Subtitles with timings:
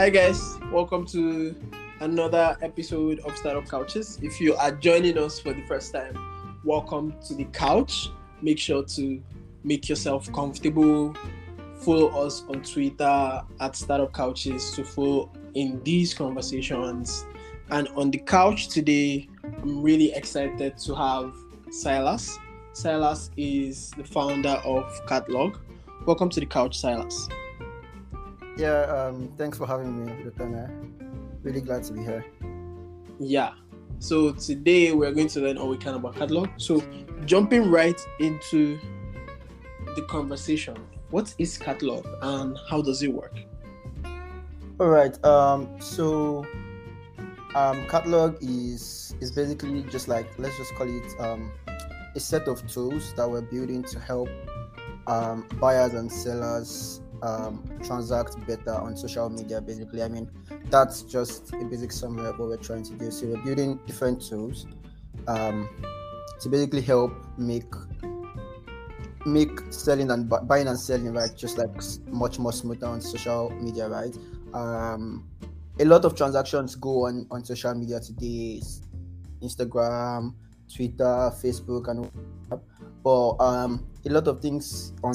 [0.00, 1.54] Hi guys, welcome to
[2.00, 4.18] another episode of Startup Couches.
[4.22, 8.08] If you are joining us for the first time, welcome to the couch.
[8.40, 9.22] Make sure to
[9.62, 11.14] make yourself comfortable.
[11.80, 17.26] Follow us on Twitter at Startup Couches to follow in these conversations.
[17.68, 21.34] And on the couch today, I'm really excited to have
[21.70, 22.38] Silas.
[22.72, 25.58] Silas is the founder of Catlog.
[26.06, 27.28] Welcome to the couch, Silas.
[28.60, 30.70] Yeah, um, thanks for having me, Lieutenant.
[31.42, 32.22] Really glad to be here.
[33.18, 33.54] Yeah.
[34.00, 36.50] So today we're going to learn all we can about Catlog.
[36.60, 36.82] So
[37.24, 38.78] jumping right into
[39.96, 40.76] the conversation,
[41.08, 43.32] what is Catlog and how does it work?
[44.78, 45.24] All right.
[45.24, 46.44] Um, so
[47.54, 51.50] um, Catlog is is basically just like let's just call it um,
[52.14, 54.28] a set of tools that we're building to help
[55.06, 59.60] um, buyers and sellers um, transact better on social media.
[59.60, 60.30] Basically, I mean
[60.66, 63.10] that's just a basic summary of what we're trying to do.
[63.10, 64.66] So we're building different tools
[65.26, 65.68] um,
[66.40, 67.72] to basically help make
[69.26, 71.70] make selling and bu- buying and selling right just like
[72.08, 74.16] much more smoother on social media, right?
[74.54, 75.28] Um,
[75.78, 78.62] a lot of transactions go on on social media today,
[79.42, 80.34] Instagram,
[80.74, 82.10] Twitter, Facebook, and
[83.02, 85.14] but um, a lot of things on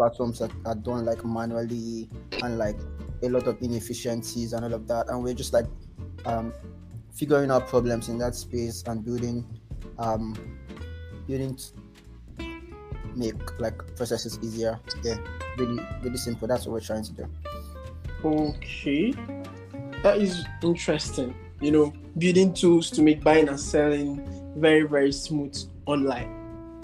[0.00, 2.08] platforms are, are done like manually
[2.42, 2.78] and like
[3.22, 5.66] a lot of inefficiencies and all of that and we're just like
[6.24, 6.54] um,
[7.12, 9.44] figuring out problems in that space and building
[9.98, 10.34] um,
[11.26, 11.58] building
[13.14, 15.16] make like processes easier yeah
[15.58, 17.28] really really simple that's what we're trying to do
[18.24, 19.12] Okay.
[20.02, 21.34] That is interesting.
[21.60, 25.56] You know, building tools to make buying and selling very, very smooth
[25.86, 26.39] online.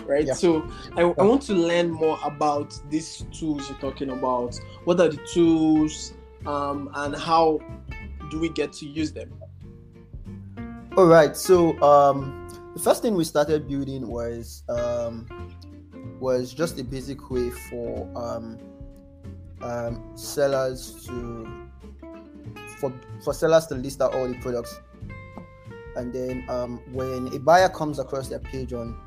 [0.07, 0.27] Right.
[0.27, 0.35] Yeah.
[0.35, 4.59] So I, I want to learn more about these tools you're talking about.
[4.85, 6.15] What are the tools
[6.47, 7.61] um, and how
[8.31, 9.33] do we get to use them?
[10.97, 15.29] all right so um the first thing we started building was um
[16.19, 18.59] was just a basic way for um
[19.61, 21.47] um sellers to
[22.79, 22.91] for
[23.23, 24.81] for sellers to list out all the products
[25.97, 28.99] and then um when a buyer comes across their page on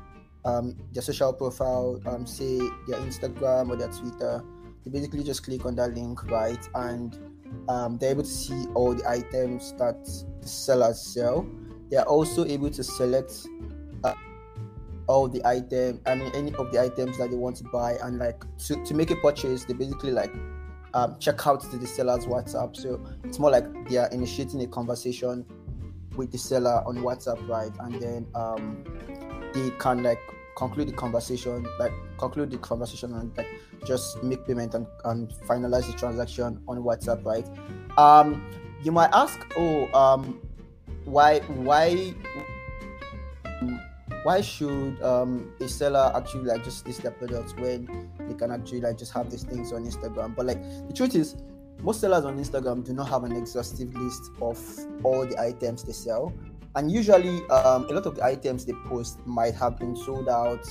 [0.44, 2.58] um their social profile um say
[2.88, 4.42] their instagram or their twitter
[4.84, 6.68] they basically just click on that link right?
[6.74, 7.18] And
[7.68, 10.02] um, they're able to see all the items that
[10.40, 11.46] the sellers sell.
[11.90, 13.46] They are also able to select
[14.04, 14.14] uh,
[15.06, 18.18] all the item i mean any of the items that they want to buy and
[18.18, 20.32] like to, to make a purchase they basically like
[20.94, 22.76] um, check out to the seller's whatsapp.
[22.76, 25.44] So it's more like they are initiating a conversation
[26.16, 27.70] with the seller on whatsapp right?
[27.78, 28.84] And then um,
[29.52, 30.20] they can like
[30.56, 33.48] conclude the conversation like conclude the conversation and like
[33.86, 37.46] just make payment and, and finalize the transaction on whatsapp right
[37.98, 38.44] um
[38.82, 40.40] you might ask oh um
[41.04, 42.14] why why
[44.22, 48.80] why should um, a seller actually like just list their products when they can actually
[48.80, 50.34] like just have these things on Instagram?
[50.34, 51.36] But like the truth is,
[51.82, 54.58] most sellers on Instagram do not have an exhaustive list of
[55.02, 56.32] all the items they sell,
[56.76, 60.64] and usually um, a lot of the items they post might have been sold out.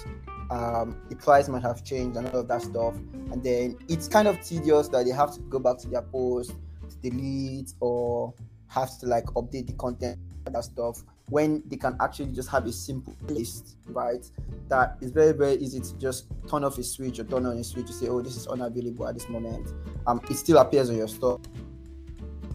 [0.50, 2.96] Um, the price might have changed and all of that stuff,
[3.32, 6.54] and then it's kind of tedious that they have to go back to their post,
[6.90, 8.34] to delete or
[8.68, 10.18] have to like update the content
[10.52, 14.26] that stuff when they can actually just have a simple list, right?
[14.68, 17.64] That is very, very easy to just turn off a switch or turn on a
[17.64, 19.72] switch to say, oh, this is unavailable at this moment.
[20.08, 21.40] Um, it still appears on your store,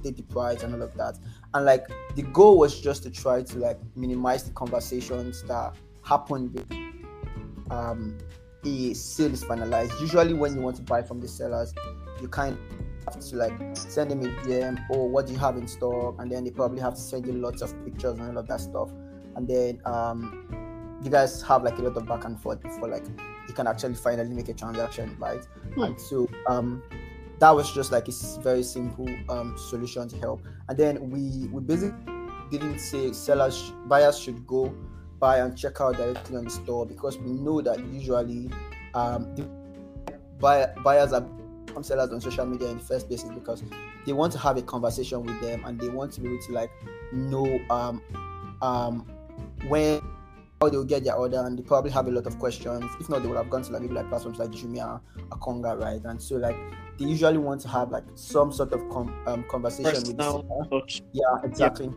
[0.03, 1.19] the price and all of that.
[1.55, 6.53] And like the goal was just to try to like minimize the conversations that happen
[6.53, 6.67] with
[7.71, 8.19] um
[8.67, 9.99] a sale is finalized.
[10.01, 11.73] Usually when you want to buy from the sellers,
[12.21, 12.59] you kind
[13.07, 16.31] have to like send them a DM or what do you have in stock, and
[16.31, 18.91] then they probably have to send you lots of pictures and all of that stuff.
[19.37, 23.05] And then um, you guys have like a lot of back and forth before like
[23.49, 25.45] you can actually finally make a transaction, right?
[25.75, 25.83] Hmm.
[25.83, 26.83] And so um,
[27.41, 30.43] that was just like a very simple um, solution to help.
[30.69, 32.15] And then we we basically
[32.51, 34.75] didn't say sellers buyers should go
[35.19, 38.51] buy and check out directly on the store because we know that usually
[38.95, 39.49] um, the
[40.39, 41.27] buy, buyers are
[41.83, 43.63] sellers on social media in the first place because
[44.07, 46.53] they want to have a conversation with them and they want to be able to
[46.53, 46.71] like
[47.13, 48.01] know um
[48.63, 49.01] um
[49.67, 50.01] when
[50.65, 52.85] how they'll get their order and they probably have a lot of questions.
[53.01, 55.01] If not, they would have gone to like maybe like platforms like Jumia
[55.31, 56.01] or Konga, right?
[56.05, 56.57] And so like
[56.99, 60.47] they usually want to have like some sort of com- um, conversation with the Personal
[60.49, 60.81] seller.
[60.81, 61.03] touch.
[61.13, 61.91] Yeah, exactly.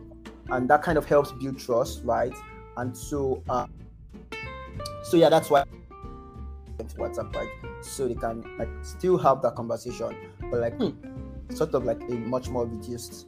[0.50, 2.34] And that kind of helps build trust, right?
[2.76, 3.66] And so, uh,
[5.02, 5.64] so yeah, that's why
[6.96, 7.48] WhatsApp, right?
[7.84, 10.14] So they can like still have that conversation,
[10.50, 10.90] but like Hmm.
[11.54, 13.26] sort of like a much more reduced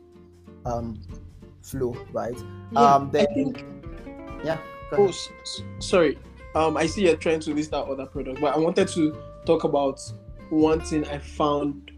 [0.66, 1.00] um,
[1.62, 2.38] flow, right?
[2.72, 3.64] Yeah, um, then I think.
[4.44, 4.58] yeah.
[4.98, 6.18] Oh, s- sorry.
[6.54, 9.16] Um, I see you're trying to list out other products, but I wanted to
[9.46, 10.00] talk about
[10.50, 11.92] one thing I found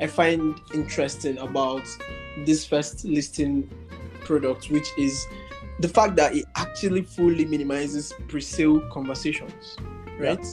[0.00, 1.82] I find interesting about
[2.44, 3.70] this first listing
[4.24, 5.26] product, which is
[5.80, 9.76] the fact that it actually fully minimizes pre-sale conversations.
[10.18, 10.44] Right?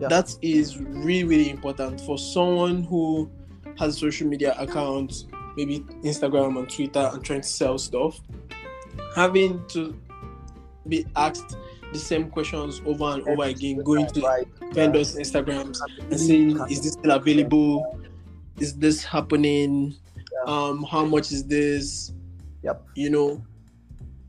[0.00, 0.08] Yeah.
[0.08, 3.30] That is really, really important for someone who
[3.78, 5.26] has a social media account,
[5.56, 8.20] maybe Instagram and Twitter, and trying to sell stuff.
[9.14, 9.94] Having to
[10.88, 11.56] be asked
[11.92, 16.92] the same questions over and over again, going to vendors' Instagrams and saying, "Is this
[16.92, 17.98] still available?
[18.58, 19.94] Is this happening?
[20.16, 20.52] Yeah.
[20.52, 22.12] Um, how much is this?"
[22.62, 22.86] Yep.
[22.94, 23.42] You know,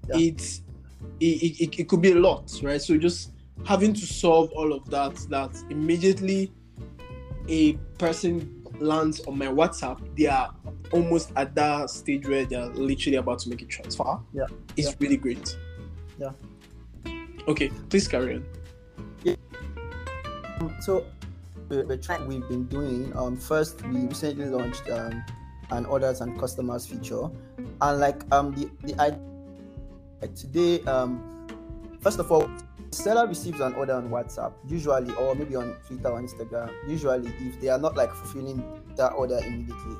[0.10, 0.18] Yeah.
[0.30, 0.62] it's
[1.20, 2.82] it, it, it, it could be a lot, right?
[2.82, 3.32] So just
[3.66, 6.52] having to solve all of that, that immediately
[7.48, 10.54] a person lands on my WhatsApp, they are
[10.92, 14.18] almost at that stage where they're literally about to make a transfer.
[14.34, 14.46] Yeah.
[14.78, 14.96] It's Yeah.
[15.00, 15.56] really great.
[16.22, 16.38] Yeah.
[17.48, 18.46] Okay, please carry on.
[19.24, 19.36] Yeah.
[20.82, 21.06] So
[21.68, 25.24] the, the track we've been doing, um, first we recently launched um,
[25.72, 27.26] an orders and customers feature,
[27.82, 29.20] and like um the the idea
[30.22, 31.18] like today um
[32.00, 32.48] first of all
[32.92, 37.60] seller receives an order on WhatsApp usually or maybe on Twitter or Instagram usually if
[37.60, 38.64] they are not like fulfilling
[38.98, 39.96] that order immediately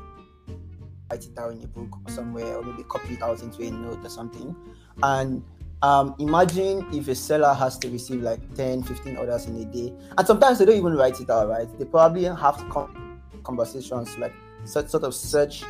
[1.10, 3.72] write it down in a book or somewhere or maybe copy it out into a
[3.72, 4.56] note or something
[5.02, 5.42] and
[5.84, 9.94] um, imagine if a seller has to receive like 10 15 orders in a day.
[10.18, 11.68] And sometimes they don't even write it out right?
[11.80, 14.34] They probably have to come conversations like
[14.66, 15.64] sort, sort of search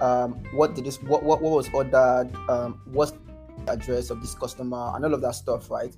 [0.00, 4.34] um, what did this what, what, what was ordered um, what's the address of this
[4.34, 5.96] customer and all of that stuff right?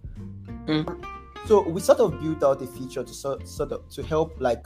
[0.66, 1.04] Mm.
[1.46, 4.64] so we sort of built out a feature to sort, sort of to help like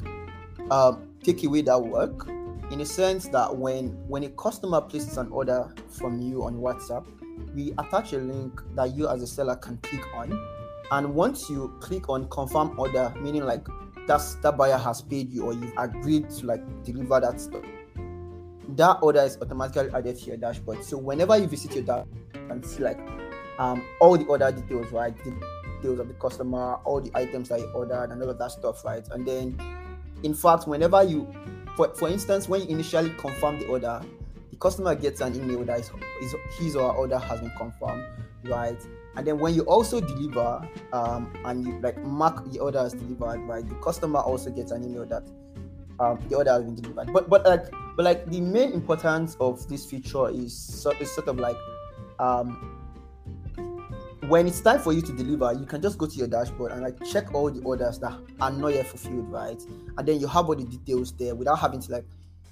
[0.70, 2.28] um, take away that work
[2.70, 7.04] in a sense that when when a customer places an order from you on whatsapp
[7.54, 10.38] we attach a link that you as a seller can click on.
[10.90, 13.66] And once you click on confirm order meaning like
[14.06, 17.64] that's that buyer has paid you or you've agreed to like deliver that stuff
[18.76, 20.84] that order is automatically added to your dashboard.
[20.84, 22.98] So whenever you visit your dashboard and see like
[23.58, 25.16] um all the order details right?
[25.24, 25.30] The
[25.76, 28.84] details of the customer all the items that you ordered and all of that stuff
[28.84, 29.06] right?
[29.10, 29.58] And then
[30.22, 31.28] in fact whenever you
[31.76, 34.00] for, for instance when you initially confirm the order
[34.62, 35.90] customer gets an email that is,
[36.22, 38.04] is his or her order has been confirmed
[38.44, 38.80] right
[39.16, 43.40] and then when you also deliver um, and you like mark the order as delivered
[43.48, 45.24] right the customer also gets an email that
[45.98, 47.64] um, the order has been delivered but but like
[47.96, 51.56] but like the main importance of this feature is, so, is sort of like
[52.18, 52.78] um,
[54.28, 56.82] when it's time for you to deliver, you can just go to your dashboard and
[56.82, 59.60] like check all the orders that are not yet fulfilled, right?
[59.98, 62.06] And then you have all the details there without having to like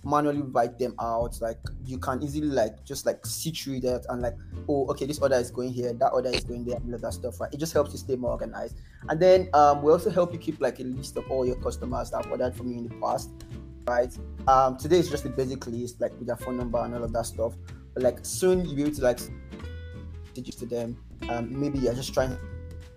[0.04, 1.40] manually write them out.
[1.40, 4.36] Like you can easily like just like see through that and like,
[4.68, 7.12] oh, okay, this order is going here, that order is going there, and all that
[7.12, 7.52] stuff, right?
[7.52, 8.76] It just helps you stay more organized.
[9.08, 12.10] And then um, we also help you keep like a list of all your customers
[12.10, 13.30] that ordered from you in the past,
[13.86, 14.16] right?
[14.48, 17.12] Um, today is just a basic list, like with their phone number and all of
[17.12, 17.54] that stuff.
[17.94, 19.18] But like soon you'll be able to like
[20.28, 20.96] messages to them.
[21.28, 22.36] Um, maybe you're just trying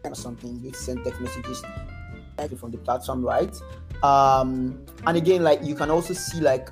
[0.03, 1.63] or something, you send text messages
[2.57, 3.55] from the platform, right?
[4.03, 6.69] Um, and again, like you can also see like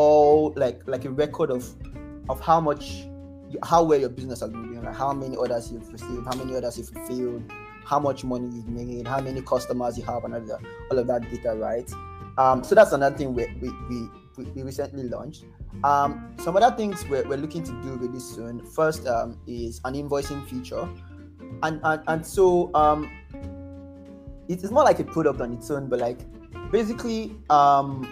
[0.00, 1.64] all like like a record of
[2.28, 3.06] of how much
[3.64, 6.54] how well your business has been doing, like how many orders you've received, how many
[6.54, 7.42] orders you've fulfilled,
[7.84, 10.98] how much money you've made, how many customers you have, and all of that, all
[10.98, 11.90] of that data, right?
[12.38, 13.70] Um, so that's another thing we we,
[14.38, 15.44] we, we, recently launched.
[15.84, 18.64] Um, some other things we're, we're looking to do really soon.
[18.64, 20.88] First um, is an invoicing feature,
[21.62, 23.10] and and, and so um,
[24.48, 26.20] it is more like a product on its own, but like
[26.70, 28.08] basically, um,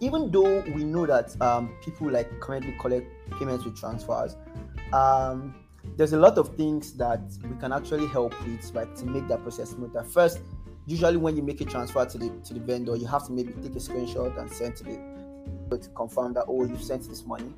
[0.00, 3.06] even though we know that um, people like currently collect
[3.38, 4.36] payments with transfers,
[4.92, 5.54] um,
[5.96, 9.42] there's a lot of things that we can actually help with, like to make that
[9.42, 10.02] process smoother.
[10.02, 10.40] First,
[10.86, 13.52] usually when you make a transfer to the to the vendor, you have to maybe
[13.62, 15.16] take a screenshot and send to the
[15.78, 17.52] to confirm that oh you've sent this money.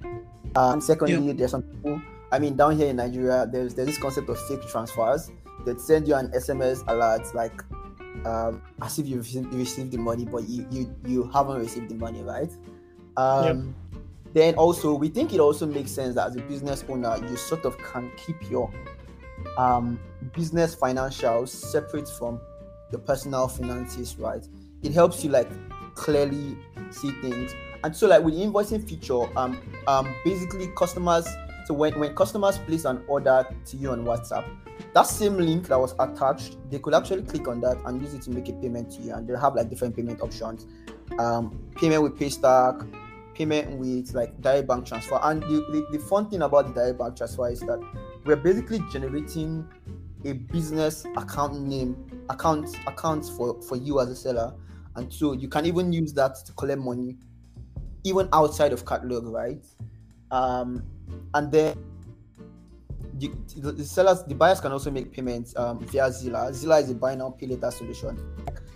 [0.57, 1.33] Uh, and secondly, Yeah.
[1.35, 2.01] there's some people.
[2.31, 5.31] I mean, down here in Nigeria, there's there's this concept of fake transfers
[5.65, 7.63] that send you an SMS alert like
[8.27, 12.23] um, as if you received, the money, but you you you haven't received the money,
[12.23, 12.51] right?
[13.17, 13.75] Um,
[14.35, 17.65] Then also, we think it also makes sense that as a business owner, you sort
[17.65, 18.71] of can keep your
[19.57, 19.99] um,
[20.35, 22.41] business financials separate from
[22.93, 24.47] your personal finances, right?
[24.83, 25.49] It helps you like
[25.95, 26.57] clearly
[26.91, 27.55] see things.
[27.85, 31.27] And so, like with the invoicing feature, um, um, basically customers.
[31.69, 34.43] So when when customers place an order to you on WhatsApp,
[34.95, 38.23] that same link that was attached, they could actually click on that and use it
[38.23, 39.13] to make a payment to you.
[39.13, 40.67] And they'll have like different payment options.
[41.19, 42.91] Um, payment with Paystack,
[43.35, 45.21] payment with like direct bank transfer.
[45.23, 47.81] And the, the, the fun thing about the direct bank transfer is that
[48.25, 49.69] we're basically generating
[50.25, 54.55] a business account name account accounts for for you as a seller
[54.97, 57.17] and so you can even use that to collect money
[58.05, 59.65] even outside of Catlog right
[60.33, 60.83] um
[61.35, 61.77] and then
[63.19, 63.31] the,
[63.73, 67.15] the sellers the buyers can also make payments um, via zilla zilla is a buy
[67.15, 68.19] now pay later solution.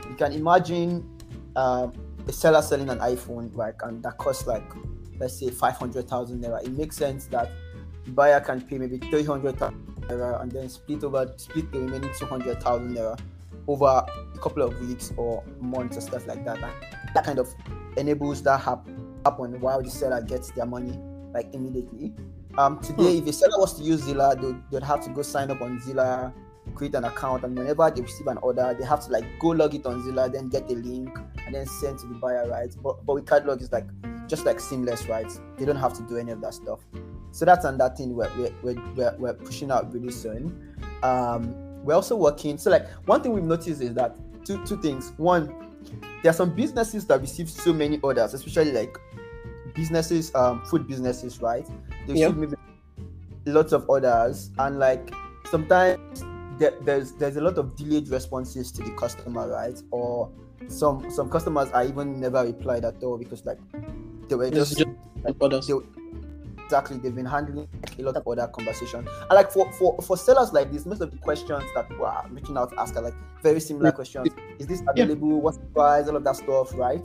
[0.08, 1.08] You can imagine
[1.56, 1.92] um,
[2.26, 4.64] a seller selling an iphone right and that costs like
[5.18, 6.64] let's say 500000 naira.
[6.64, 7.50] It makes sense that
[8.04, 12.96] the buyer can pay maybe 300000 naira and then split over split the remaining 200,000
[12.96, 13.18] naira
[13.68, 13.84] over
[14.34, 16.56] a couple of weeks or months or stuff like that.
[16.56, 17.48] And that kind of
[17.96, 18.88] enables that hap-
[19.24, 20.98] happen while the seller gets their money
[21.32, 22.12] like immediately.
[22.58, 23.22] Um, today, hmm.
[23.22, 25.80] if a seller was to use Zilla, they, would have to go sign up on
[25.80, 26.32] Zilla,
[26.74, 29.74] create an account, and whenever they receive an order, they have to like go log
[29.74, 32.74] it on Zilla, then get the link, and then send to the buyer, right?
[32.82, 33.86] But but with Catlog, it's like
[34.26, 35.30] just like seamless, right?
[35.58, 36.80] They don't have to do any of that stuff.
[37.32, 38.30] So that's another thing we're,
[38.62, 40.76] we're, we're, we're pushing out really soon.
[41.02, 42.58] Um, we're also working.
[42.58, 45.12] So, like, one thing we've noticed is that two, two things.
[45.16, 45.48] One,
[46.22, 48.98] there are some businesses that receive so many orders, especially like
[49.74, 51.66] businesses, um, food businesses, right?
[52.06, 52.56] They receive maybe
[53.46, 55.12] lots of orders, and like
[55.50, 56.24] sometimes
[56.58, 59.80] there, there's there's a lot of delayed responses to the customer, right?
[59.90, 60.30] Or
[60.68, 63.58] some some customers are even never replied at all because like
[64.28, 64.90] they were just, just
[65.24, 65.72] like, they,
[66.64, 69.00] exactly they've been handling a lot of other conversation.
[69.00, 72.56] And like for for for sellers like this, most of the questions that are reaching
[72.56, 74.28] out to ask are like very similar questions.
[74.58, 75.28] Is this available?
[75.28, 75.34] Yeah.
[75.34, 76.08] What's the price?
[76.08, 77.04] All of that stuff, right?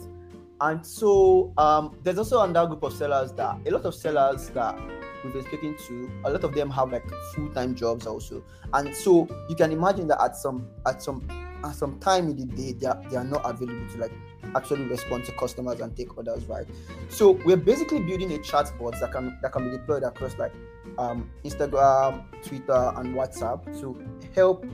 [0.59, 4.79] And so um, there's also another group of sellers that a lot of sellers that
[5.23, 8.43] we've been speaking to, a lot of them have like full-time jobs also.
[8.73, 11.27] And so you can imagine that at some at some
[11.63, 14.11] at some time in the day they are, they are not available to like
[14.55, 16.67] actually respond to customers and take orders right
[17.09, 20.53] so we're basically building a chat bot that can that can be deployed across like
[20.97, 23.99] um, instagram twitter and whatsapp to
[24.35, 24.65] help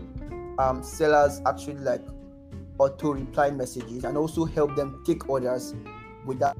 [0.59, 2.01] um, sellers actually like
[2.79, 5.75] auto reply messages and also help them take orders
[6.25, 6.57] without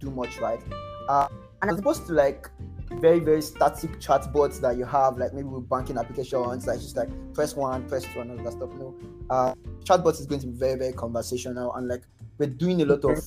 [0.00, 0.60] too much right?
[1.08, 1.28] Uh,
[1.62, 2.48] and as opposed to like
[2.94, 7.08] very very static chatbots that you have like maybe with banking applications like just like
[7.34, 8.94] press one press two and all that stuff you know?
[9.30, 12.02] Uh chatbot is going to be very very conversational and like
[12.38, 13.22] we're doing a lot of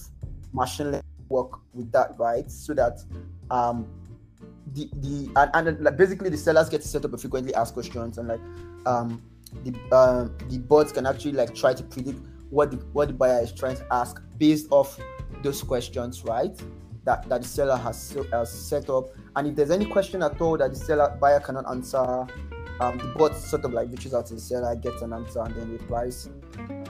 [0.52, 2.50] machine learning work with that right?
[2.52, 3.00] So that
[3.52, 3.88] um
[4.74, 7.74] the the and, and like basically the sellers get to set up a frequently asked
[7.74, 8.42] questions and like
[8.86, 9.22] um
[9.63, 12.19] the uh, the bots can actually like try to predict
[12.50, 15.00] what the what the buyer is trying to ask based off
[15.41, 16.62] those questions right
[17.05, 19.10] that, that the seller has, has set up.
[19.36, 21.98] And if there's any question at all that the seller buyer cannot answer,
[22.79, 25.55] um, the bot sort of like reaches out to the seller, gets an answer, and
[25.55, 26.29] then replies,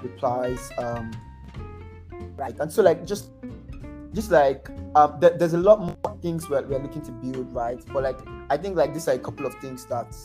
[0.01, 1.11] replies, um,
[2.35, 2.55] right.
[2.59, 3.31] And so like just,
[4.13, 7.83] just like um, th- there's a lot more things we're, we're looking to build, right?
[7.91, 10.15] But like I think like these are a couple of things that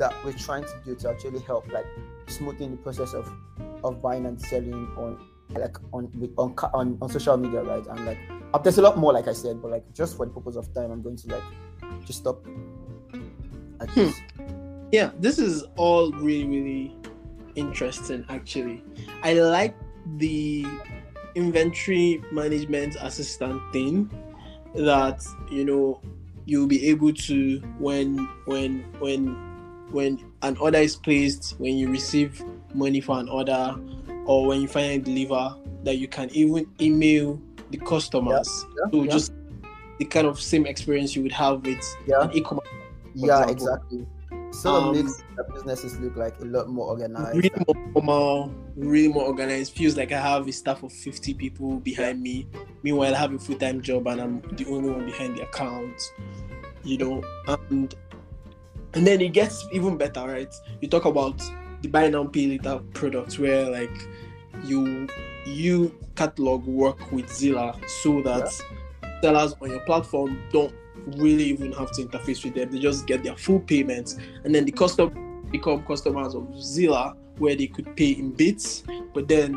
[0.00, 1.86] that we're trying to do to actually help like
[2.26, 3.30] smoothing the process of
[3.84, 5.18] of buying and selling on
[5.50, 7.86] like on on on, on social media, right?
[7.86, 8.18] And like
[8.62, 10.90] there's a lot more, like I said, but like just for the purpose of time,
[10.90, 11.42] I'm going to like
[12.04, 12.44] just stop.
[13.80, 14.10] Hmm.
[14.90, 16.96] Yeah, this is all really really
[17.54, 18.24] interesting.
[18.28, 18.82] Actually,
[19.22, 19.76] I like
[20.16, 20.66] the
[21.34, 24.10] inventory management assistant thing
[24.74, 26.00] that you know
[26.46, 29.49] you'll be able to when when when
[29.92, 32.42] when an order is placed when you receive
[32.74, 33.74] money for an order
[34.26, 39.10] or when you finally deliver that you can even email the customers yeah, yeah, yeah.
[39.10, 39.32] just
[40.00, 42.26] the kind of same experience you would have with yeah.
[42.32, 42.66] e-commerce.
[43.14, 43.52] Yeah, example.
[43.52, 44.06] exactly.
[44.50, 47.36] So um, it makes the businesses look like a lot more organized.
[47.36, 49.76] Really more formal, really more organized.
[49.76, 52.46] Feels like I have a staff of 50 people behind me.
[52.82, 56.00] Meanwhile, I have a full time job and I'm the only one behind the account.
[56.82, 57.24] You know,
[57.68, 57.94] and
[58.94, 60.52] and then it gets even better, right?
[60.80, 61.40] You talk about
[61.82, 64.08] the buy now pay later products where like
[64.64, 65.08] you
[65.46, 68.62] you Catlog work with Zilla so that
[69.02, 69.20] yeah.
[69.22, 70.74] sellers on your platform don't
[71.16, 72.70] really even have to interface with them.
[72.70, 75.10] They just get their full payments, and then the customer
[75.50, 78.82] become customers of Zilla where they could pay in bits.
[79.14, 79.54] But then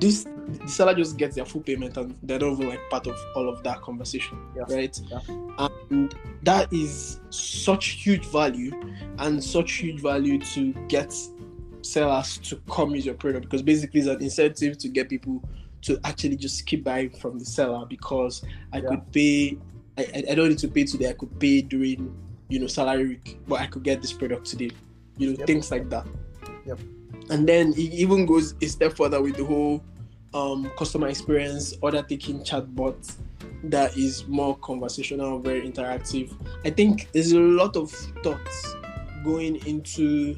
[0.00, 0.26] this
[0.58, 3.48] the seller just gets their full payment and they're not even like part of all
[3.48, 4.62] of that conversation, yeah.
[4.68, 5.00] right?
[5.08, 5.20] Yeah.
[5.90, 8.72] And that is such huge value
[9.18, 11.14] and such huge value to get
[11.82, 15.42] sellers to come use your product because basically it's an incentive to get people
[15.82, 18.88] to actually just keep buying from the seller because I yeah.
[18.88, 19.58] could pay
[19.96, 22.14] I, I don't need to pay today I could pay during
[22.48, 24.70] you know salary week but I could get this product today
[25.16, 25.46] you know yep.
[25.46, 26.06] things like that
[26.66, 26.78] yep.
[27.30, 29.82] and then it even goes a step further with the whole
[30.34, 33.16] um, customer experience order taking chatbot
[33.64, 36.32] that is more conversational, very interactive.
[36.64, 37.90] I think there's a lot of
[38.22, 38.76] thoughts
[39.24, 40.36] going into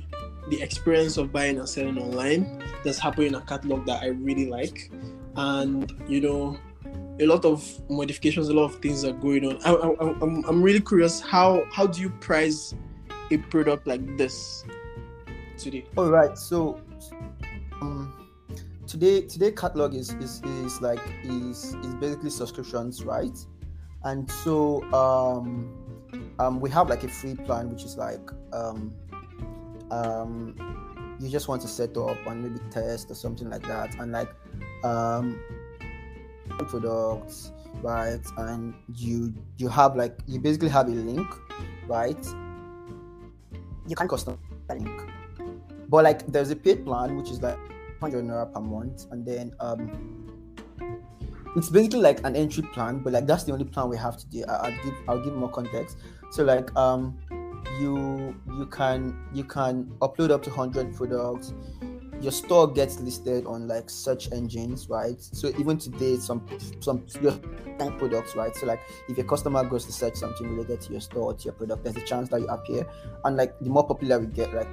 [0.49, 4.49] the experience of buying and selling online that's happening in a Catlog that I really
[4.49, 4.91] like.
[5.37, 6.59] And you know,
[7.21, 9.59] a lot of modifications, a lot of things are going on.
[9.65, 12.75] I, I, I'm, I'm really curious how how do you price
[13.31, 14.65] a product like this
[15.57, 15.85] today?
[15.97, 16.81] All right, so
[17.81, 18.22] um,
[18.93, 23.39] today today Catlog is is, is like is is basically subscriptions, right?
[24.05, 25.73] And so um,
[26.39, 28.21] um, we have like a free plan, which is like
[28.53, 28.93] um,
[29.91, 34.13] um, you just want to set up and maybe test or something like that, and
[34.13, 34.29] like
[34.85, 35.41] um,
[36.69, 38.21] products, right?
[38.37, 41.29] And you you have like you basically have a link,
[41.89, 42.27] right?
[43.89, 45.01] You can custom the link,
[45.89, 47.59] but like there's a paid plan which is like
[48.03, 49.91] 100 naira per month, and then um
[51.55, 54.27] it's basically like an entry plan, but like that's the only plan we have to
[54.27, 54.45] do.
[54.49, 55.99] I, will give I'll give more context.
[56.31, 57.19] So like um
[57.81, 61.55] you you can you can upload up to 100 products
[62.21, 66.47] your store gets listed on like search engines right so even today some
[66.81, 67.03] some
[67.99, 71.33] products right so like if a customer goes to search something related to your store
[71.33, 72.87] or to your product there's a chance that you appear
[73.25, 74.69] and like the more popular we get like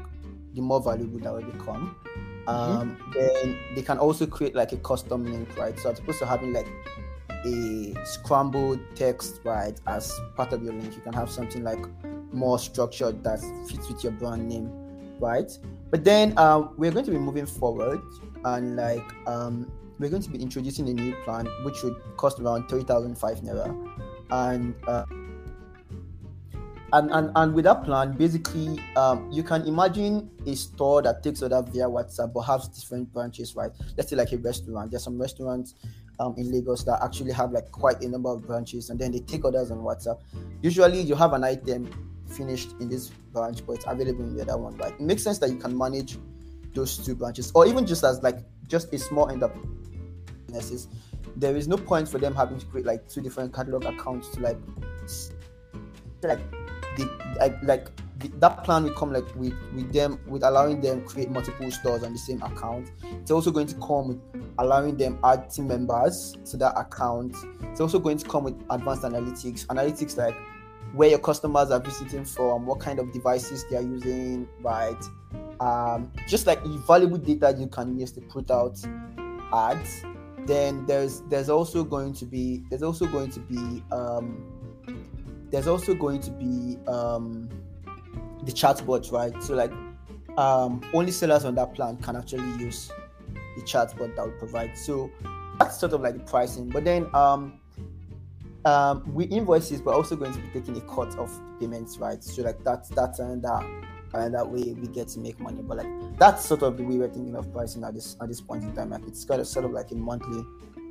[0.53, 1.95] the more valuable that will become.
[2.49, 3.11] Um mm-hmm.
[3.13, 6.53] then they can also create like a custom link right so as opposed to having
[6.53, 6.67] like
[7.45, 11.79] a scrambled text right as part of your link you can have something like
[12.31, 14.71] more structured that fits with your brand name,
[15.19, 15.51] right?
[15.89, 18.01] But then um, we're going to be moving forward
[18.45, 22.69] and like um, we're going to be introducing a new plan which would cost around
[22.69, 23.95] 3,005 naira.
[24.31, 25.05] And, uh,
[26.93, 31.41] and, and and with that plan, basically, um, you can imagine a store that takes
[31.41, 33.71] order via WhatsApp but has different branches, right?
[33.97, 34.91] Let's say like a restaurant.
[34.91, 35.75] There's some restaurants
[36.19, 39.19] um, in Lagos that actually have like quite a number of branches, and then they
[39.19, 40.19] take orders on WhatsApp.
[40.61, 41.89] Usually, you have an item
[42.27, 44.93] finished in this branch, but it's available in the other one, right?
[44.93, 46.17] It makes sense that you can manage
[46.73, 49.55] those two branches, or even just as like just a small end up
[50.47, 50.87] businesses.
[51.35, 54.41] There is no point for them having to create like two different Catlog accounts to
[54.41, 54.57] like,
[56.21, 56.39] to like,
[56.99, 57.87] the, like, like
[58.19, 62.03] the, that plan will come like with with them with allowing them create multiple stores
[62.03, 62.91] on the same account.
[63.21, 64.21] It's also going to come with
[64.57, 67.35] allowing them add team members to that account.
[67.63, 70.35] It's also going to come with advanced analytics, analytics like
[70.93, 75.01] where your customers are visiting from, what kind of devices they are using, right?
[75.59, 78.79] Um, just like valuable data you can use to put out
[79.53, 80.03] ads.
[80.45, 84.43] Then there's there's also going to be there's also going to be um,
[85.51, 87.49] there's also going to be um,
[88.43, 89.33] the chatbot, right?
[89.43, 89.71] So like
[90.37, 92.91] um, only sellers on that plan can actually use
[93.55, 94.77] the chatbot that we provide.
[94.77, 95.11] So
[95.59, 96.69] that's sort of like the pricing.
[96.69, 97.59] But then um,
[98.65, 102.23] um, we invoices, we're also going to be taking a cut of payments, right?
[102.23, 103.65] So like that's that's and that
[104.13, 105.61] that way we get to make money.
[105.61, 108.41] But like that's sort of the way we're thinking of pricing at this at this
[108.41, 108.91] point in time.
[108.91, 110.43] Like it's got a sort of like a monthly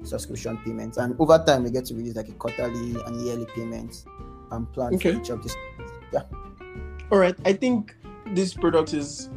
[0.04, 4.04] subscription payment, and over time we get to release like a quarterly and yearly payment
[4.50, 5.12] and plan okay.
[5.12, 5.56] for each of this.
[6.12, 6.22] Yeah.
[7.10, 7.36] All right.
[7.44, 7.94] I think
[8.26, 9.30] this product is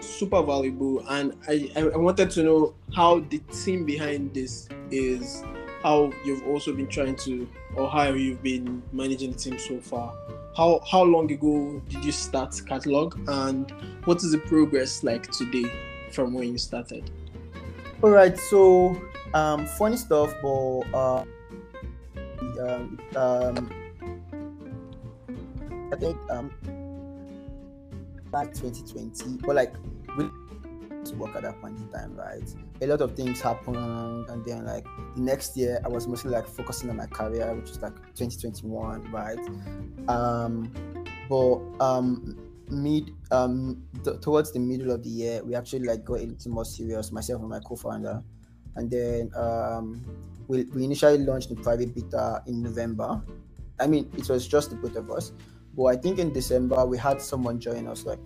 [0.00, 5.44] super valuable, and I I wanted to know how the team behind this is
[5.82, 10.14] how you've also been trying to or how you've been managing the team so far
[10.56, 13.72] how how long ago did you start Catlog and
[14.04, 15.64] what is the progress like today
[16.12, 17.10] from when you started
[18.02, 19.00] all right so
[19.34, 21.24] um funny stuff but uh
[22.60, 23.70] um, um
[25.92, 26.50] i think um
[28.30, 29.74] back 2020 but like
[30.16, 30.30] we
[31.04, 32.42] to work at that point in time, right?
[32.80, 36.46] A lot of things happened, and then like the next year, I was mostly like
[36.46, 39.38] focusing on my career, which was like 2021, right?
[40.08, 40.72] Um,
[41.28, 42.36] but um,
[42.68, 46.64] mid um th- towards the middle of the year, we actually like got into more
[46.64, 48.22] serious, myself and my co-founder,
[48.76, 50.04] and then um,
[50.48, 53.22] we we initially launched the private beta in November.
[53.78, 55.32] I mean, it was just the both of us,
[55.76, 58.18] but I think in December we had someone join us like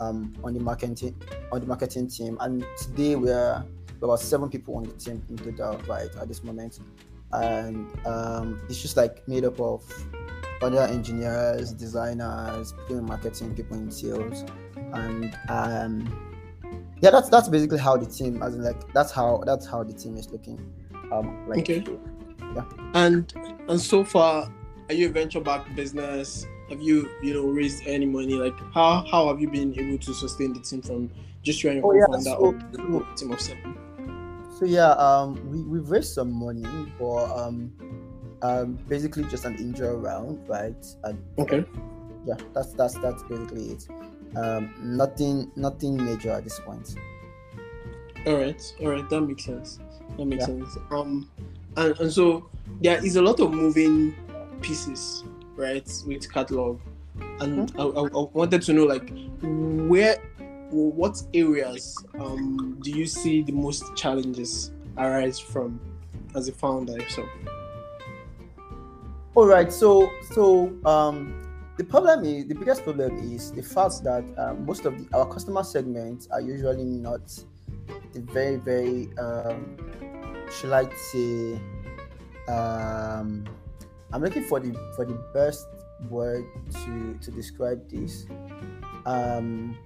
[0.00, 1.20] um, on the marketing
[1.52, 3.64] on the marketing team, and today we're
[4.02, 6.80] about seven people on the team in total, right at this moment,
[7.32, 9.84] and um, it's just like made up of
[10.60, 14.44] other engineers, designers, people in marketing, people in sales,
[14.92, 16.32] and um,
[17.00, 19.92] yeah, that's that's basically how the team, as in like that's how that's how the
[19.92, 20.58] team is looking.
[21.12, 21.84] Um, like, okay.
[22.54, 22.64] Yeah.
[22.94, 23.32] And
[23.68, 24.50] and so far,
[24.88, 26.46] are you a venture backed business?
[26.72, 30.12] Have you you know raised any money like how how have you been able to
[30.14, 31.10] sustain the team from
[31.42, 33.76] just you and your oh, yeah, so, so, team of seven
[34.58, 36.64] so yeah um we, we've raised some money
[36.98, 37.70] but um
[38.42, 40.74] Um, basically just an injury round, right?
[41.04, 41.62] And Okay.
[42.26, 43.86] yeah, that's that's that's basically it.
[44.34, 46.90] Um, nothing nothing major at this point.
[48.26, 48.60] All right.
[48.80, 49.08] All right.
[49.10, 49.78] That makes sense.
[50.18, 50.58] That makes Yeah.
[50.58, 50.76] sense.
[50.90, 51.30] Um,
[51.76, 52.50] and, and so
[52.82, 54.10] there is a lot of moving
[54.60, 55.22] pieces,
[55.62, 56.80] right, with Catlog,
[57.40, 60.16] and I, I, I wanted to know like where,
[60.70, 65.80] what areas um do you see the most challenges arise from
[66.34, 66.98] as a founder?
[67.08, 67.28] So
[69.34, 71.16] All right, so so um,
[71.78, 75.26] the problem is the biggest problem is the fact that um, most of the, our
[75.26, 77.20] customer segments are usually not
[78.12, 79.76] the very very um,
[80.50, 81.60] should I say
[82.48, 83.44] um,
[84.12, 85.66] I'm looking for the for the best
[86.10, 86.44] word
[86.84, 88.26] to to describe this
[89.06, 89.76] um,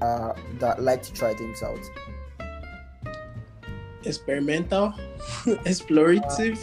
[0.00, 1.80] uh, that like to try things out.
[4.04, 4.92] experimental,
[5.64, 6.60] explorative.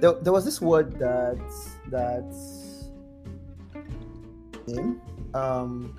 [0.00, 1.36] there, there was this word that
[1.92, 2.24] that
[4.66, 5.00] name
[5.34, 5.92] um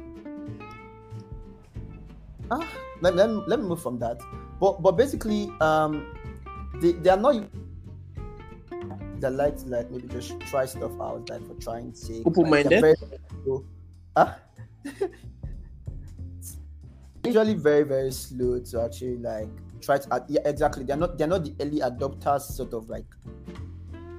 [2.51, 2.65] ah
[3.01, 4.19] let, let, me- let me move from that
[4.59, 6.11] but but basically um
[6.81, 7.35] they, they are not
[9.21, 12.71] that like to like maybe just try stuff out like for trying sake like, Open-minded?
[12.71, 12.95] they're very.
[14.15, 14.33] Huh?
[17.25, 19.49] usually very very slow to actually like
[19.81, 23.05] try to uh, yeah exactly they're not they're not the early adopters sort of like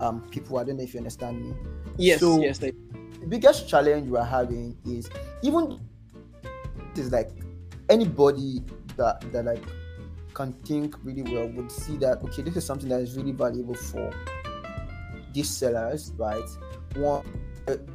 [0.00, 1.54] um people i don't know if you understand me
[2.00, 2.62] Yes, So- yes.
[2.62, 2.76] Like,
[3.20, 5.10] the biggest challenge we're having is
[5.42, 5.80] even
[6.94, 7.30] is like
[7.88, 8.60] anybody
[8.96, 9.62] that that like
[10.34, 13.74] can think really well would see that okay this is something that is really valuable
[13.74, 14.12] for
[15.38, 16.48] these sellers right?
[16.96, 17.24] One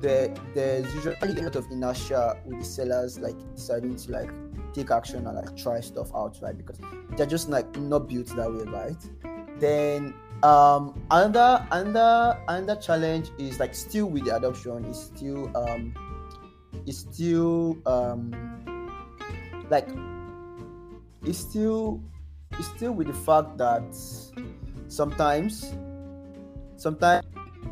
[0.01, 4.29] there there's usually a lot of inertia with the sellers like deciding to like
[4.73, 6.57] take action and like try stuff out right?
[6.57, 6.79] Because
[7.17, 9.59] they're just like not built that way right?
[9.59, 15.93] Then um another another another challenge is like still with the adoption is still um
[16.85, 18.31] is still um
[19.69, 19.89] like
[21.25, 22.01] it's still
[22.57, 23.83] it's still with the fact that
[24.87, 25.73] sometimes
[26.77, 27.25] sometimes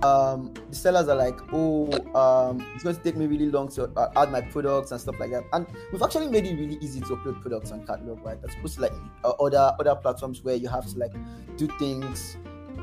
[0.03, 3.83] um the sellers are like oh um it's going to take me really long to
[3.97, 5.43] uh, add my products and stuff like that.
[5.53, 8.37] And we've actually made it really easy to upload products on Catlog right?
[8.43, 11.13] As opposed to like uh, other other platforms where you have to like
[11.57, 12.37] do things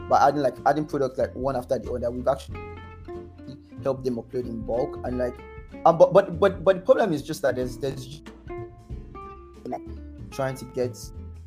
[0.09, 2.11] by adding like adding products like one after the other.
[2.11, 2.61] We've actually
[3.83, 5.35] helped them upload in bulk and like
[5.87, 8.23] um but but but, but the problem is just that there's there's
[9.65, 9.83] like
[10.31, 10.95] trying to get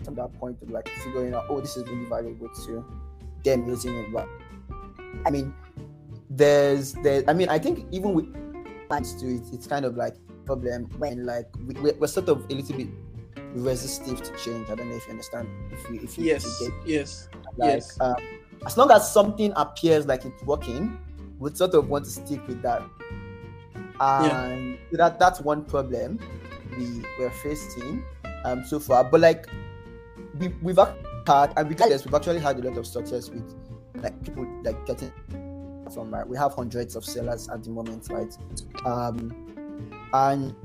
[0.03, 2.85] to that point of like figuring out oh this is really valuable to
[3.43, 4.27] them using it but
[5.25, 5.53] i mean
[6.29, 8.25] there's there i mean i think even with
[8.87, 12.43] plans to it it's kind of like problem when like we, we're, we're sort of
[12.49, 12.87] a little bit
[13.53, 16.61] resistive to change i don't know if you understand if you if you, yes, if
[16.61, 17.29] you get yes.
[17.57, 17.99] like Yes.
[17.99, 18.15] um,
[18.65, 20.97] as long as something appears like it's working
[21.39, 22.81] we sort of want to stick with that
[23.99, 26.19] and that that's one problem
[26.77, 28.03] we we're facing
[28.45, 29.47] um so far but like
[30.39, 33.53] we, we've had and because we've actually had a lot of success with
[33.95, 35.11] like people like getting
[35.93, 38.37] from right we have hundreds of sellers at the moment right?
[38.85, 39.47] Um
[40.13, 40.55] and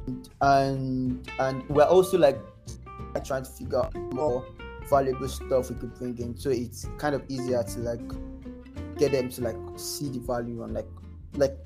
[0.40, 2.38] and and we're also like
[3.24, 4.44] trying to figure out more
[4.88, 6.36] valuable stuff we could bring in.
[6.36, 8.00] So it's kind of easier to like
[8.98, 10.88] get them to like see the value and like
[11.34, 11.56] like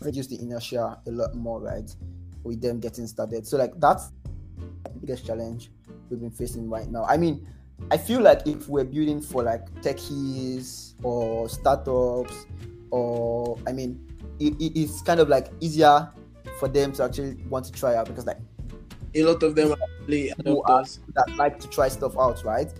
[0.00, 1.94] reduce the inertia a lot more right?
[2.44, 3.46] With them getting started.
[3.46, 4.12] So like that's
[4.84, 5.70] the biggest challenge
[6.10, 7.04] we've been facing right now.
[7.04, 7.46] I mean
[7.90, 12.46] i feel like if we're building for like techies or startups
[12.90, 13.98] or i mean
[14.38, 16.08] it, it- it's kind of like easier
[16.58, 18.38] for them to actually want to try out because like
[19.14, 20.98] A lot of them are adopters.
[21.14, 22.72] that like to try stuff out, right?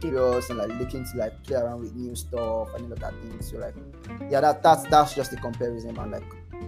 [0.00, 3.14] Curious and like looking to like play around with new stuff and all of that
[3.22, 3.40] thing.
[3.40, 3.74] So like,
[4.30, 6.24] yeah, that that's that's just the comparison, and like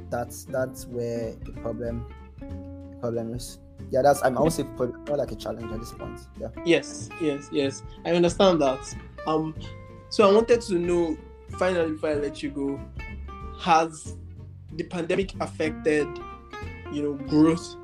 [0.09, 2.07] that's that's where the problem
[2.41, 3.59] the problem is.
[3.91, 6.21] Yeah, that's I'm also more like a challenge at this point.
[6.41, 6.49] Yeah.
[6.65, 7.83] Yes, yes, yes.
[8.05, 8.97] I understand that.
[9.27, 9.55] Um,
[10.11, 11.17] so I wanted to know,
[11.59, 12.81] finally, before I let you go,
[13.61, 14.17] has
[14.75, 16.07] the pandemic affected,
[16.93, 17.77] you know, growth?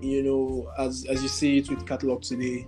[0.00, 2.66] You know, as as you see it with Catlog today,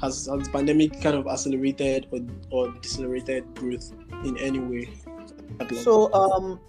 [0.00, 3.92] has, has the pandemic kind of accelerated or or decelerated growth
[4.24, 4.88] in any way?
[5.82, 6.60] So um,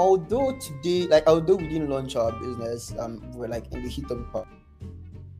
[0.00, 4.10] although today, like although we didn't launch our business, um, we're like in the heat
[4.10, 4.44] of the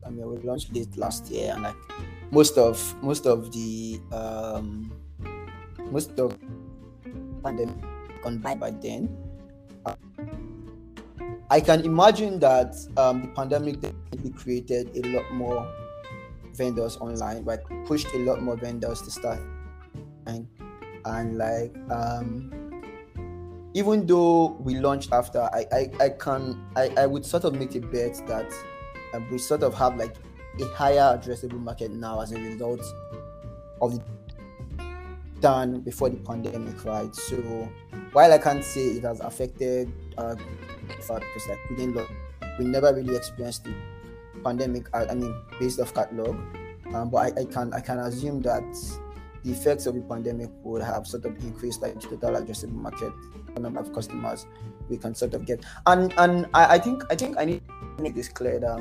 [0.05, 1.75] I mean, we launched it last year, and like
[2.29, 4.93] most of most of the um,
[5.89, 6.37] most of
[7.41, 7.73] pandemic
[8.21, 9.09] gone by by then.
[9.83, 9.97] Uh,
[11.49, 15.65] I can imagine that um, the pandemic definitely created a lot more
[16.53, 19.41] vendors online, like pushed a lot more vendors to start
[20.27, 20.45] and
[21.05, 22.60] and like um
[23.73, 27.75] even though we launched after I I, I can I, I would sort of make
[27.75, 28.51] a bet that
[29.13, 30.15] um, we sort of have like
[30.59, 32.81] a higher addressable market now as a result
[33.81, 34.03] of the
[35.41, 37.13] done before the pandemic, right?
[37.15, 37.35] So
[38.13, 40.35] while I can't say it has affected uh
[40.87, 42.07] because like we didn't
[42.59, 43.73] we never really experienced the
[44.43, 44.87] pandemic.
[44.93, 46.35] I, I mean, based off Catlog,
[46.93, 48.63] um, but I, I can I can assume that
[49.43, 53.11] the effects of the pandemic would have sort of increased like the total addressable market
[53.59, 54.45] number of customers
[54.89, 55.63] we can sort of get.
[55.85, 57.61] And and I, I think I think I need
[57.97, 58.79] to make this clear that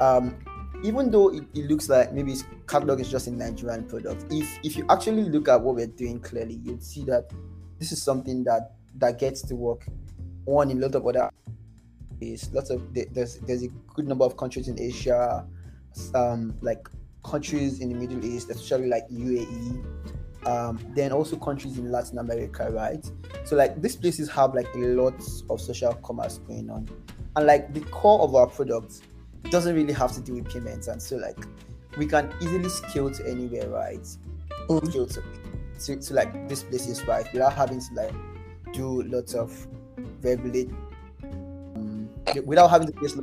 [0.00, 0.36] um,
[0.84, 2.34] even though it, it looks like maybe
[2.66, 6.20] Catlog is just a Nigerian product, if if you actually look at what we're doing
[6.20, 7.30] clearly, you'd see that
[7.78, 9.86] this is something that that gets to work
[10.46, 11.30] on in a lot of other
[12.20, 15.46] is lots of there's there's a good number of countries in Asia,
[16.14, 16.88] um, like
[17.24, 19.84] countries in the Middle East, especially like UAE,
[20.46, 23.04] um, then also countries in Latin America, right?
[23.44, 25.14] So like these places have like a lot
[25.50, 26.88] of social commerce going on,
[27.36, 29.02] and like the core of our product
[29.50, 31.38] doesn't really have to do with payments, and so like
[31.96, 34.02] we can easily scale to anywhere, right?
[34.68, 34.88] Mm-hmm.
[34.88, 35.22] Scale to,
[35.84, 38.14] to, to like these places, right, without having to like
[38.72, 39.66] do lots of
[40.22, 40.70] regulate
[41.22, 42.08] um,
[42.46, 43.16] without having to face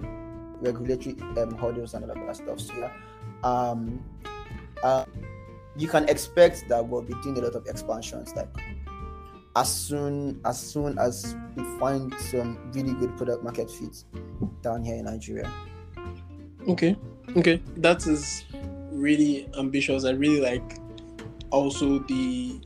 [0.61, 2.59] regulatory um, hurdles and all of that stuff.
[2.59, 2.91] So yeah,
[3.43, 4.03] um,
[4.83, 5.05] uh,
[5.79, 8.49] you can expect that we'll be doing a lot of expansions like
[9.55, 14.03] as soon as soon as we find some really good product market fit
[14.61, 15.51] down here in Nigeria.
[16.67, 16.95] Okay.
[17.35, 17.61] Okay.
[17.77, 18.45] That is
[18.91, 20.05] really ambitious.
[20.05, 20.77] I really like
[21.51, 22.59] also the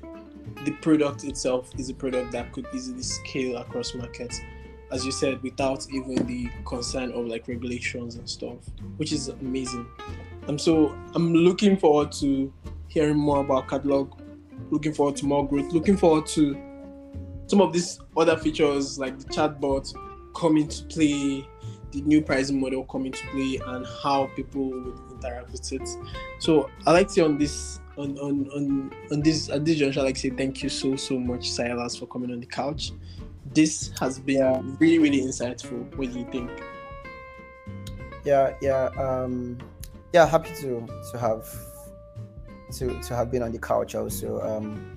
[0.66, 4.40] the product itself is a product that could easily scale across markets
[4.92, 8.58] as you said without even the concern of like regulations and stuff
[8.98, 9.86] which is amazing
[10.48, 12.54] um so i'm looking forward to
[12.94, 14.20] hearing more about Catlog
[14.70, 16.56] looking forward to more growth looking forward to
[17.48, 19.94] some of these other features like the chatbot
[20.36, 21.48] come into play
[21.92, 25.88] the new pricing model come into play and how people would interact with it.
[26.40, 30.16] So i like to on this on on on on this at this juncture like
[30.16, 32.92] to say thank you so so much silas for coming on the couch.
[33.54, 35.96] This has been really really insightful.
[35.96, 36.50] What do you think?
[38.24, 39.58] Yeah yeah um
[40.14, 41.48] yeah happy to to have
[42.74, 44.96] to to have been on the couch also um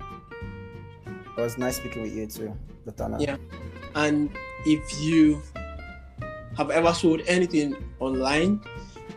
[1.37, 3.19] it was nice speaking with you too Latana.
[3.19, 3.37] yeah.
[3.95, 4.29] And
[4.65, 5.41] if you
[6.55, 8.61] have ever sold anything online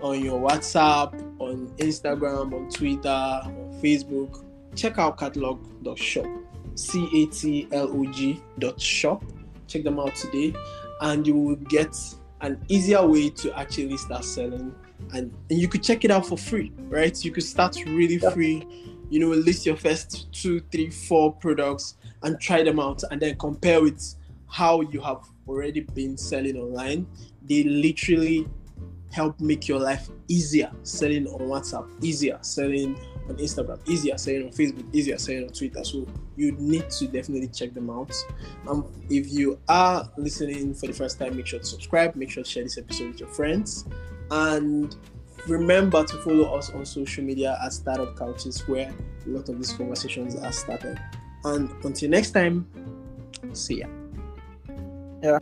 [0.03, 4.45] on your whatsapp on instagram on twitter on facebook
[4.75, 6.27] check out catlog.shop
[6.81, 9.25] c-a-t-l-o-g dot shop.
[9.67, 10.55] Check them out today.
[11.01, 11.97] And you will get
[12.41, 14.75] an easier way to actually start selling
[15.13, 18.31] and, and you could check it out for free right you could start really yeah.
[18.31, 18.67] free
[19.09, 23.37] you know list your first two three four products and try them out and then
[23.37, 24.15] compare with
[24.47, 27.07] how you have already been selling online
[27.49, 28.47] they literally
[29.11, 32.97] help make your life easier selling on whatsapp easier selling
[33.31, 35.83] on Instagram, easier selling on Facebook, easier selling on Twitter.
[35.85, 38.13] So you need to definitely check them out.
[38.69, 42.43] Um, if you are listening for the first time, make sure to subscribe, make sure
[42.43, 43.87] to share this episode with your friends,
[44.31, 44.97] and
[45.49, 48.93] remember to follow us on social media at Startup Couches, where
[49.27, 51.01] a lot of these conversations are started.
[51.45, 52.67] And until next time,
[53.53, 53.87] see ya.
[55.23, 55.39] Yeah.